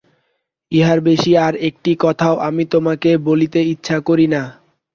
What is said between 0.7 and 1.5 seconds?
ইহার বেশি